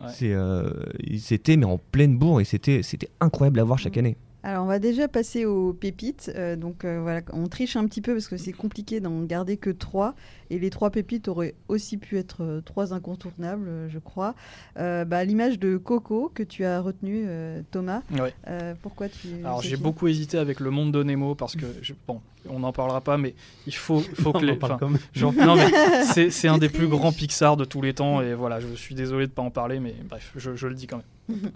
[0.00, 0.06] Ouais.
[0.14, 0.70] C'est, euh,
[1.18, 3.98] C'était mais en pleine bourre et c'était c'était incroyable à voir chaque Mm.
[4.00, 4.16] année.
[4.42, 6.30] Alors on va déjà passer aux pépites.
[6.34, 9.56] Euh, donc euh, voilà, on triche un petit peu parce que c'est compliqué d'en garder
[9.58, 10.14] que trois.
[10.48, 14.34] Et les trois pépites auraient aussi pu être euh, trois incontournables, je crois.
[14.78, 18.02] Euh, bah, L'image de Coco que tu as retenu, euh, Thomas.
[18.48, 21.92] Euh, pourquoi tu Alors j'ai beaucoup hésité avec le monde de Nemo parce que je-
[22.08, 23.34] bon, on n'en parlera pas, mais
[23.66, 24.52] il faut, faut que les.
[24.52, 25.00] en parle enfin, quand même.
[25.12, 28.58] genre- non mais c'est un des plus grands Pixar de tous les temps et voilà,
[28.60, 31.40] je suis désolé de pas en parler, mais bref, je, je le dis quand même.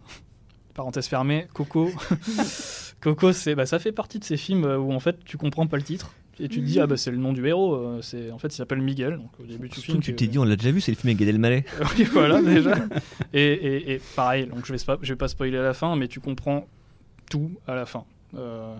[0.74, 1.90] Parenthèse fermée, Coco.
[3.00, 5.76] Coco, c'est bah, ça fait partie de ces films où en fait tu comprends pas
[5.76, 6.12] le titre.
[6.40, 8.48] Et tu te dis, ah bah c'est le nom du héros, euh, c'est en fait
[8.48, 9.18] il s'appelle Miguel.
[9.18, 11.10] Donc au début du film, tu t'es dit, on l'a déjà vu, c'est le film
[11.10, 11.64] avec Gad Elmaleh.
[11.96, 12.74] oui, voilà, déjà.
[13.32, 15.94] Et, et- et pareil, donc je vais, pas, je vais pas spoiler à la fin,
[15.94, 16.66] mais tu comprends
[17.30, 18.04] tout à la fin.
[18.36, 18.74] Euh,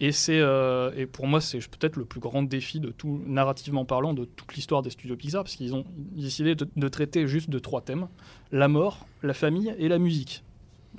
[0.00, 3.84] et, c'est, euh, et pour moi, c'est peut-être le plus grand défi de tout, narrativement
[3.84, 7.50] parlant, de toute l'histoire des studios Pixar, parce qu'ils ont décidé de, de traiter juste
[7.50, 8.08] de trois thèmes
[8.52, 10.44] la mort, la famille et la musique.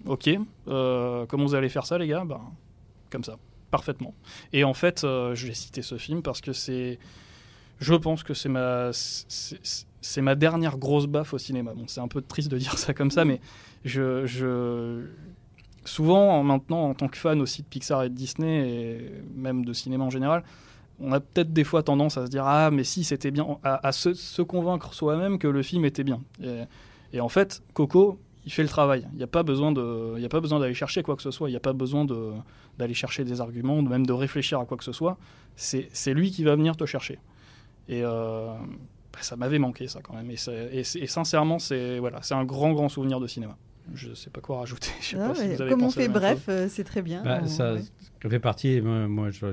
[0.05, 0.29] Ok,
[0.67, 2.41] euh, comment vous allez faire ça, les gars ben,
[3.09, 3.37] Comme ça,
[3.71, 4.13] parfaitement.
[4.53, 6.99] Et en fait, euh, je vais citer ce film parce que c'est.
[7.79, 11.73] Je pense que c'est ma, c'est, ma dernière grosse baffe au cinéma.
[11.75, 13.39] Bon, c'est un peu triste de dire ça comme ça, mais
[13.85, 15.05] je, je...
[15.85, 19.63] souvent, en- maintenant, en tant que fan aussi de Pixar et de Disney, et même
[19.63, 20.43] de cinéma en général,
[20.99, 23.91] on a peut-être des fois tendance à se dire Ah, mais si, c'était bien, à,
[23.91, 26.21] se, convaincre soi-même que le film était bien.
[27.13, 29.05] Et en fait, Coco, il fait le travail.
[29.11, 31.21] Il n'y a pas besoin de, il y a pas besoin d'aller chercher quoi que
[31.21, 31.49] ce soit.
[31.49, 32.31] Il n'y a pas besoin de,
[32.77, 35.17] d'aller chercher des arguments, même de réfléchir à quoi que ce soit.
[35.57, 37.19] C'est, c'est lui qui va venir te chercher.
[37.89, 38.53] Et euh,
[39.13, 40.31] bah, ça m'avait manqué ça quand même.
[40.31, 43.57] Et, c'est- et c'est- et sincèrement, c'est voilà, c'est un grand grand souvenir de cinéma.
[43.93, 44.89] Je sais pas quoi rajouter.
[45.01, 47.23] Je sais pas si mais vous avez Comme on fait bref, euh, c'est très bien.
[47.23, 47.81] Bah, On- ça, ouais.
[48.23, 49.45] ça fait partie, moi, moi, je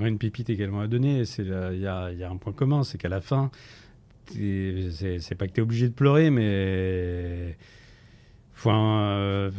[0.00, 1.22] une pépite également à donner.
[1.38, 1.46] Il
[1.80, 3.50] y a, il y a un point commun, c'est qu'à la fin,
[4.32, 7.56] c'est pas que tu es obligé de pleurer, mais
[8.60, 9.50] faut un, euh,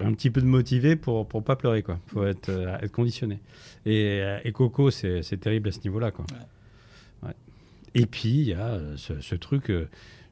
[0.00, 1.98] un petit peu de motivé pour pour pas pleurer quoi.
[2.08, 3.38] Faut être, euh, être conditionné.
[3.86, 6.24] Et, euh, et Coco, c'est terrible à ce niveau-là quoi.
[7.22, 7.34] Ouais.
[7.94, 9.88] Et puis il y a ce, ce truc, euh,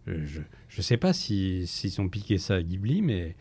[0.06, 3.36] je je sais pas si s'ils ont piqué ça à Ghibli, mais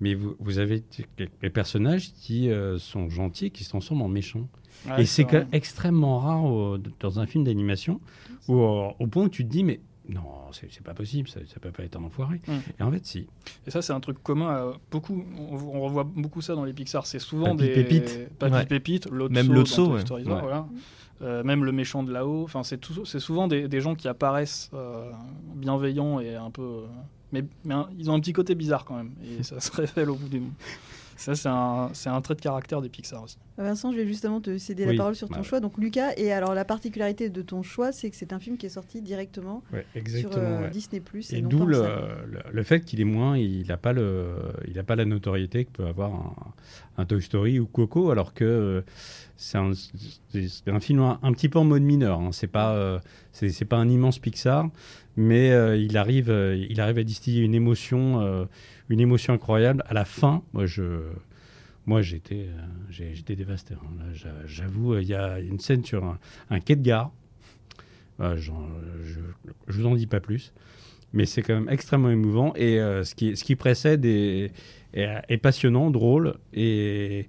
[0.00, 0.82] mais vous, vous avez
[1.18, 4.48] des personnages qui euh, sont gentils, qui se transforment en méchants.
[4.88, 8.00] Ouais, et c'est extrêmement rare au- dans un film d'animation,
[8.48, 11.70] euh, au point où tu te dis, mais non, c'est pas possible, ça, ça peut
[11.70, 12.40] pas être un enfoiré.
[12.46, 12.52] Mm.
[12.78, 13.26] Et en fait, si.
[13.66, 15.24] Et ça, c'est un truc commun à beaucoup.
[15.38, 17.06] On, on revoit beaucoup ça dans les Pixar.
[17.06, 18.28] C'est souvent Papy des Pépite.
[18.38, 18.66] Papy Ouais.
[18.66, 20.32] Pépite, Lotso Même Lotso, Toy ouais.
[20.32, 20.40] Ouais.
[20.40, 20.66] voilà.
[21.22, 22.42] Euh, même le méchant de là-haut.
[22.44, 25.10] Enfin, c'est tout- c'est souvent des, des gens qui apparaissent euh,
[25.54, 26.62] bienveillants et un peu.
[26.62, 26.86] euh,
[27.32, 29.12] mais mais un- ils ont un petit côté bizarre quand même.
[29.38, 30.42] Et ça se révèle au bout du.
[31.16, 31.48] Ça, c'est
[32.08, 33.38] un, trait de caractère des Pixar aussi.
[33.56, 35.60] Vincent, je vais justement te céder Oui, la parole sur ton bah, choix.
[35.60, 38.66] Donc Lucas, et alors la particularité de ton choix, c'est que c'est un film qui
[38.66, 40.70] est sorti directement Ouais, sur euh, ouais.
[40.70, 41.02] Disney+.
[41.30, 42.26] Et non d'où le, salle.
[42.26, 44.34] le, le fait qu'il est moins, il n'a pas, le,
[44.68, 46.34] il a pas la notoriété que peut avoir un,
[46.98, 48.80] un Toy Story ou Coco, alors que euh,
[49.36, 49.72] c'est un,
[50.66, 52.20] un film un, un petit peu en mode mineur.
[52.20, 52.30] Hein.
[52.32, 52.98] C'est pas, euh,
[53.32, 54.68] c'est pas un immense Pixar,
[55.16, 58.44] mais euh, il, arrive, euh, il arrive à distiller une émotion, euh,
[58.88, 59.84] une émotion incroyable.
[59.86, 61.10] À la fin, moi, je,
[62.00, 62.48] j'étais,
[62.90, 63.74] j'étais dévasté.
[63.74, 64.28] hein.
[64.46, 66.18] J'avoue, il y a une scène sur un,
[66.50, 67.12] un quai de gare.
[68.18, 70.52] Je ne vous en dis pas plus
[71.16, 77.28] mais c'est quand même extrêmement émouvant et ce, qui, précède est, passionnant, drôle et,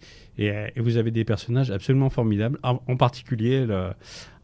[0.76, 3.68] vous avez des personnages absolument formidables, en, particulier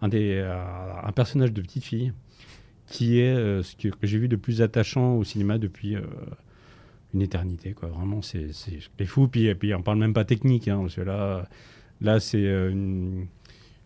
[0.01, 2.13] un personnage de petite fille
[2.91, 6.01] qui est euh, ce que, j'ai vu de plus attachant au cinéma depuis euh,
[7.13, 7.71] une éternité.
[7.71, 7.89] Quoi.
[7.89, 8.51] Vraiment, c'est
[9.05, 9.27] fou.
[9.27, 11.47] Puis, puis on parle même pas technique, hein, parce que là,
[12.01, 12.69] là c'est euh,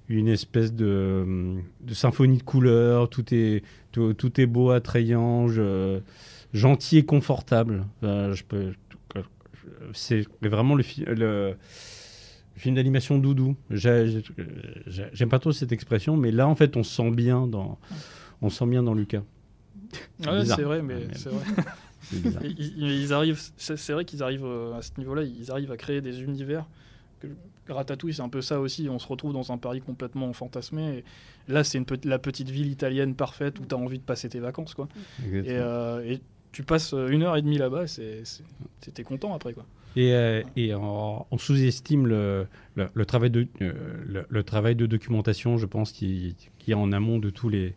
[0.10, 1.56] une, espèce de,
[1.92, 5.48] symphonie de couleurs, tout est, tout, tout est beau, attrayant,
[6.54, 7.86] gentil et confortable.
[8.02, 8.74] Je peux,
[9.94, 11.56] c'est vraiment le, fi- le,
[12.56, 13.56] film d'animation doudou.
[13.70, 14.22] J'ai-
[14.88, 17.78] j'ai- J'aime pas trop cette expression, mais là, en fait, on se sent bien dans,
[18.46, 19.24] on se sent bien dans Lucas.
[20.26, 20.58] Ouais, bizarre.
[20.58, 21.44] c'est vrai, mais c'est vrai.
[22.44, 26.02] Ils, ils arrivent, c'est vrai qu'ils arrivent euh, à ce niveau-là, ils arrivent à créer
[26.02, 26.68] des univers.
[27.20, 27.28] Que,
[27.68, 28.88] Ratatouille, c'est un peu ça aussi.
[28.90, 31.04] On se retrouve dans un Paris complètement fantasmé.
[31.48, 34.30] Et là, c'est pe- la petite ville italienne parfaite où tu as envie de passer
[34.30, 34.88] tes vacances, quoi.
[35.34, 37.86] Et, euh, et tu passes euh, une heure et demie là-bas,
[38.94, 39.66] t'es content après, quoi.
[39.96, 44.86] Et, euh, et on, on sous-estime le, le, le travail de, le, le travail de
[44.86, 47.74] documentation, je pense, qui, qui est en amont de tous les,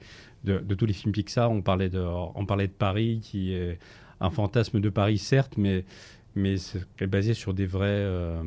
[0.48, 1.50] de, de tous les films Pixar.
[1.50, 3.78] On parlait de, on parlait de Paris, qui est
[4.20, 5.84] un fantasme de Paris, certes, mais,
[6.34, 8.42] mais c'est basé sur des vrais, euh,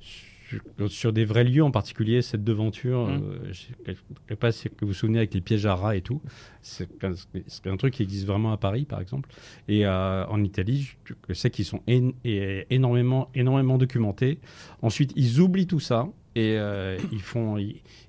[0.00, 3.06] sur, sur des vrais lieux, en particulier cette devanture.
[3.06, 3.22] Mm.
[3.22, 3.96] euh, je ne
[4.28, 6.20] sais pas si vous vous souvenez avec les pièges à rats et tout.
[6.62, 9.30] C'est un, truc qui existe vraiment à Paris, par exemple.
[9.68, 10.94] Et euh, en Italie,
[11.28, 14.38] je, sais qu'ils sont et- énormément, énormément documentés.
[14.82, 17.56] Ensuite, ils oublient tout ça et euh, ils, font,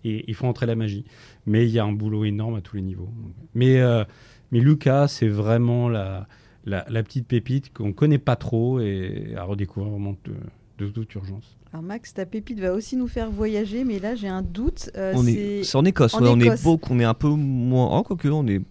[0.03, 1.05] ils, font entrer la magie.
[1.45, 3.09] Mais il y a un boulot énorme à tous les niveaux.
[3.53, 4.03] Mais, euh,
[4.51, 6.27] mais Lucas, c'est vraiment la,
[6.65, 10.33] la, la petite pépite qu'on ne connaît pas trop et à redécouvrir vraiment de,
[10.85, 11.57] de toute urgence.
[11.71, 14.89] Alors Max, ta pépite va aussi nous faire voyager, mais là j'ai un doute.
[14.95, 17.13] euh, on c'est- est, c'est en Écosse, en ouais, on est beaucoup, on est un
[17.13, 18.61] peu moins, oh, quoique on est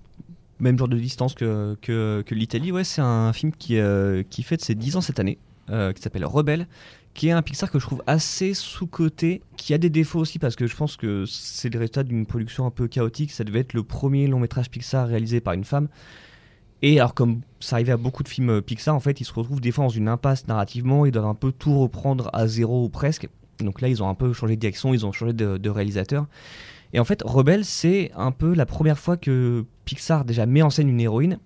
[0.59, 2.73] même genre de distance que, que, que l'Italie.
[2.73, 5.37] Ouais, c'est un film qui, euh, qui fête ses 10 ans cette année,
[5.69, 6.67] euh, qui s'appelle Rebelle,
[7.15, 10.57] qui est un Pixar que je trouve assez sous-coté, qui a des défauts aussi parce
[10.57, 13.31] que je pense que c'est le résultat d'une production un peu chaotique.
[13.31, 15.89] Ça devait être le premier long métrage Pixar réalisé par une femme.
[16.83, 19.33] Et alors, comme ça arrivait à beaucoup de films euh, Pixar, en fait, ils se
[19.33, 22.85] retrouvent des fois dans une impasse narrativement, ils doivent un peu tout reprendre à zéro
[22.85, 23.29] ou presque.
[23.61, 26.27] Donc là, ils ont un peu changé de direction, ils ont changé de, réalisateur.
[26.93, 30.71] Et en fait, Rebelle, c'est un peu la première fois que Pixar déjà met en
[30.71, 31.39] scène une héroïne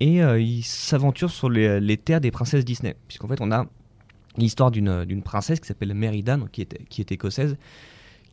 [0.00, 2.96] et euh, il s'aventure sur les terres des princesses Disney.
[3.06, 3.66] Puisqu'en fait, on a
[4.38, 7.56] l'histoire d'une d'une princesse qui s'appelle Merida, donc qui est, qui est écossaise,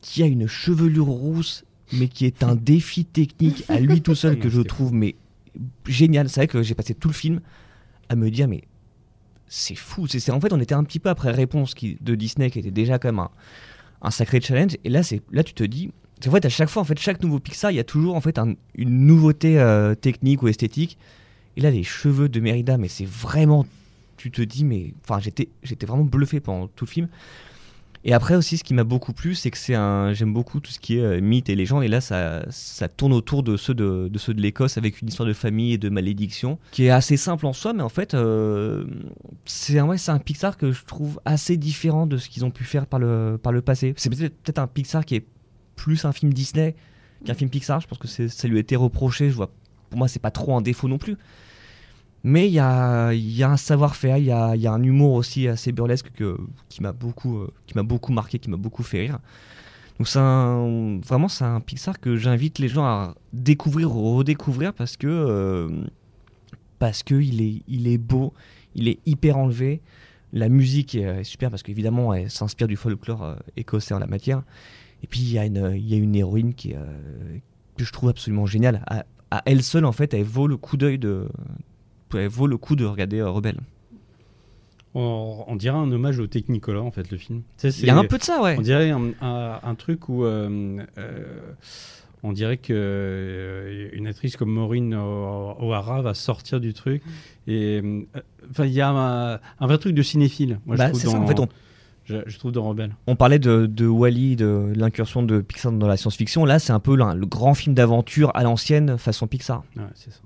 [0.01, 1.63] qui a une chevelure rousse,
[1.93, 5.15] mais qui est un défi technique à lui tout seul que je trouve mais
[5.87, 6.29] génial.
[6.29, 7.39] C'est vrai que j'ai passé tout le film
[8.09, 8.63] à me dire, mais
[9.47, 10.07] c'est fou.
[10.07, 12.71] C'est en fait, on était un petit peu après Réponse qui, de Disney, qui était
[12.71, 13.29] déjà même un,
[14.01, 14.77] un sacré challenge.
[14.83, 16.97] Et là, c'est là, tu te dis, c'est en fait à chaque fois, en fait,
[16.99, 20.47] chaque nouveau Pixar, il y a toujours en fait un- une nouveauté euh, technique ou
[20.47, 20.97] esthétique.
[21.55, 23.65] Et là, les cheveux de Merida, mais c'est vraiment,
[24.23, 27.07] tu te dis, mais enfin, j'étais, j'étais vraiment bluffé pendant tout le film.
[28.05, 30.71] Et après aussi, ce qui m'a beaucoup plu, c'est que c'est un, j'aime beaucoup tout
[30.71, 31.83] ce qui est euh, mythe et légende.
[31.83, 35.07] Et là, ça, ça tourne autour de ceux de, de ceux de l'Écosse avec une
[35.07, 38.13] histoire de famille et de malédiction qui est assez simple en soi, mais en fait,
[38.13, 38.85] euh,
[39.45, 42.51] c'est un, ouais, c'est un Pixar que je trouve assez différent de ce qu'ils ont
[42.51, 43.93] pu faire par le, par le passé.
[43.95, 45.25] C'est peut-être un Pixar qui est
[45.77, 46.75] plus un film Disney
[47.23, 47.79] qu'un film Pixar.
[47.79, 49.29] Je pense que ça lui a été reproché.
[49.29, 49.49] Je vois,
[49.89, 51.15] pour moi, c'est pas trop un défaut non plus.
[52.25, 55.13] Mais il y a, y a un savoir-faire, il y a, y a un humour
[55.13, 56.37] aussi assez burlesque que,
[56.69, 59.19] qui m'a beaucoup, euh, beaucoup marqué, qui m'a beaucoup fait rire.
[59.97, 64.97] Donc c'est vraiment c'est un Pixar que j'invite les gens à découvrir ou redécouvrir parce
[64.97, 65.69] que euh,
[67.05, 68.33] que il est, il est beau,
[68.75, 69.81] il est hyper enlevé.
[70.33, 74.41] La musique est, super parce qu'évidemment elle s'inspire du folklore euh, écossais en la matière.
[75.03, 75.45] Et puis il y y a
[75.97, 76.73] une héroïne qui
[77.77, 78.83] que je trouve absolument géniale.
[79.29, 81.27] À elle seule en fait, elle vaut le coup d'œil de,
[82.15, 83.59] elle vaut le coup de regarder euh, Rebelle.
[84.95, 87.41] On, on dirait un hommage au Technicolor, en fait, le film.
[87.57, 88.55] Tu sais, Il y a un peu de ça, ouais.
[88.59, 91.23] On dirait un, un- un truc où euh, euh,
[92.21, 97.01] on dirait que euh, une actrice comme Maureen O'Hara va sortir du truc.
[97.47, 97.81] Et
[98.51, 100.59] enfin, il y a un, un vrai truc de cinéphile.
[100.67, 101.47] Moi, Bah, je trouve c'est ça, dans, en fait, on,
[102.05, 102.95] je, je trouve dans Rebelle.
[103.07, 106.45] on parlait de, de Wally, de l'incursion de Pixar dans la science-fiction.
[106.45, 109.63] Là, c'est un peu le, le grand film d'aventure à l'ancienne façon Pixar.
[109.75, 110.19] Ouais, c'est ça.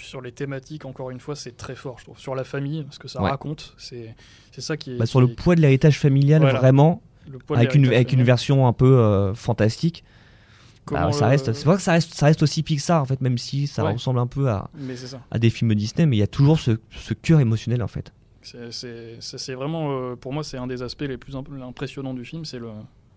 [0.00, 2.18] Sur les thématiques, encore une fois, c'est très fort, je trouve.
[2.18, 3.30] Sur la famille, ce que ça Ouais.
[3.30, 4.14] raconte, c'est
[4.52, 4.96] c'est ça qui est.
[4.96, 6.58] Bah, sur le poids de l'héritage familial, Voilà.
[6.58, 7.02] vraiment,
[7.50, 10.04] avec une, avec une version un peu euh, fantastique.
[10.90, 13.20] Bah, ça le- reste, c'est vrai que ça reste, ça reste aussi Pixar, en fait,
[13.20, 13.92] même si ça Ouais.
[13.94, 14.70] ressemble un peu à,
[15.32, 18.12] à des films Disney, mais il y a toujours ce, ce cœur émotionnel, en fait.
[18.42, 22.44] C'est- vraiment, euh, pour moi, c'est un des aspects les plus imp- impressionnants du film,
[22.44, 22.68] c'est le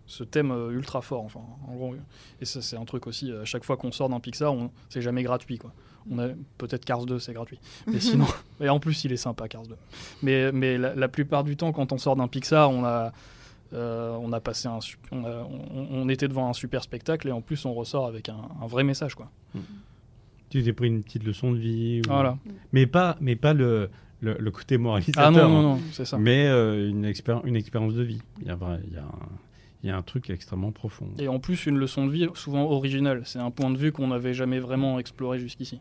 [0.07, 1.93] ce thème euh, ultra fort, enfin, en gros.
[2.41, 4.55] Et ça, c'est un truc aussi, à chaque fois qu'on sort d'un Pixar,
[4.89, 5.71] c'est jamais gratuit, quoi.
[6.11, 7.59] On a peut-être Cars 2, c'est gratuit.
[7.87, 8.25] Mais sinon,
[8.61, 9.75] et en plus, il est sympa, Cars 2.
[10.23, 13.11] Mais, mais la, la plupart du temps, quand on sort d'un Pixar, on a,
[13.73, 14.79] euh, on a passé un,
[15.11, 18.29] on, a- on- on était devant un super spectacle et en plus, on ressort avec
[18.29, 19.29] un, un vrai message, quoi.
[20.49, 22.01] Tu t'es pris une petite leçon de vie.
[22.05, 22.37] ou- Voilà.
[22.73, 23.89] Mais pas, mais pas le,
[24.21, 25.27] le, le côté moralisateur.
[25.27, 25.61] Ah non, non, hein.
[25.75, 26.17] non, c'est ça.
[26.17, 28.21] Mais euh, une, expéri- une expérience de vie.
[28.41, 29.29] Il y a, vrai- il y a un,
[29.83, 31.07] il y a un truc extrêmement profond.
[31.19, 33.21] Et en plus, une leçon de vie souvent originale.
[33.25, 35.79] C'est un point de vue qu'on n'avait jamais vraiment exploré jusqu'ici.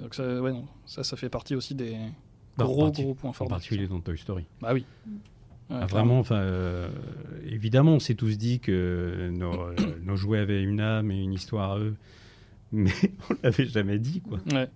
[0.00, 1.96] Donc ça, ouais, non, ça, ça fait partie aussi des
[2.58, 3.46] gros, gros points forts.
[3.46, 4.46] En particulier dans Toy Story.
[4.60, 4.84] Bah oui.
[5.68, 6.88] Ouais, Ah, vraiment, enfin, euh,
[7.46, 11.32] évidemment, on s'est tous dit que nos, euh, nos jouets avaient une âme et une
[11.32, 11.94] histoire à eux,
[12.72, 12.90] mais
[13.30, 14.38] on l'avait jamais dit, quoi.
[14.52, 14.68] Ouais.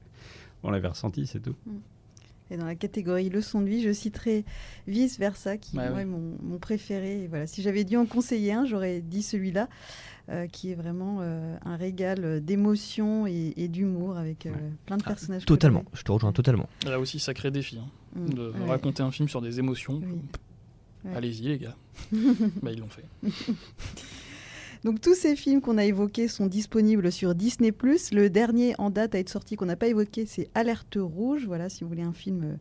[0.63, 1.57] On l'avait ressenti, c'est tout.
[2.51, 4.45] Et dans la catégorie leçon de vie, je citerai
[4.87, 6.05] Vice Versa, qui Bah est oui.
[6.05, 7.23] mon, mon préféré.
[7.25, 9.69] Et voilà, si j'avais dû en conseiller un, j'aurais dit celui-là,
[10.29, 14.57] euh, qui est vraiment euh, un régal d'émotion et, et d'humour avec euh, Ouais.
[14.87, 15.45] plein de personnages.
[15.47, 15.97] Totalement, colorés.
[15.99, 16.69] je te rejoins totalement.
[16.87, 18.69] Là aussi, sacré défi hein, Mm, de ouais.
[18.69, 20.01] raconter un film sur des émotions.
[20.05, 20.21] Oui.
[21.11, 21.17] Ouais.
[21.17, 21.77] Allez-y, les gars.
[22.63, 23.05] bah, ils l'ont fait.
[24.85, 27.73] Donc tous ces films qu'on a évoqués sont disponibles sur Disney+.
[28.13, 31.47] Le dernier en date à être sorti qu'on n'a pas évoqué, c'est Alerte Rouge.
[31.47, 32.57] Voilà, si vous voulez un film euh,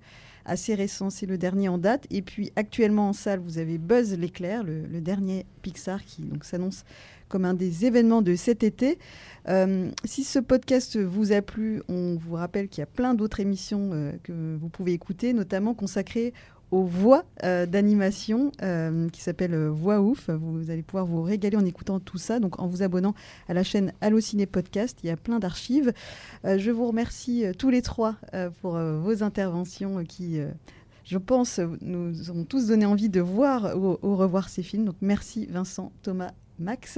[0.45, 2.07] assez récent, c'est le dernier en date.
[2.11, 6.85] Et puis actuellement en salle, vous avez Buzz l'éclair, le, dernier Pixar qui donc s'annonce
[7.27, 8.99] comme un des événements de cet été.
[9.49, 13.41] Euh, si ce podcast vous a plu, on vous rappelle qu'il y a plein d'autres
[13.41, 16.33] émissions euh, que vous pouvez écouter, notamment consacrées
[16.73, 20.31] aux voix euh, d'animation euh, qui s'appelle euh, Voix Ouf.
[20.31, 23.13] Vous allez pouvoir vous régaler en écoutant tout ça, donc en vous abonnant
[23.47, 24.97] à la chaîne Allociné Podcast.
[25.03, 25.93] Il y a plein d'archives.
[26.45, 30.39] Euh, je vous remercie euh, tous les trois euh, pour euh, vos interventions euh, qui,
[30.39, 30.49] euh,
[31.05, 34.85] je pense, nous ont tous donné envie de voir ou, ou revoir ces films.
[34.85, 36.97] Donc merci Vincent, Thomas, Max.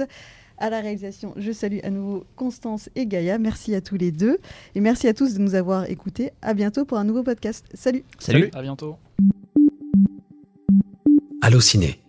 [0.56, 3.36] À la réalisation, je salue à nouveau Constance et Gaïa.
[3.36, 4.38] Merci à tous les deux.
[4.74, 6.30] Et merci à tous de nous avoir écoutés.
[6.40, 7.66] À bientôt pour un nouveau podcast.
[7.74, 8.48] Salut Salut.
[8.54, 8.96] À bientôt.
[11.46, 12.00] Allociné.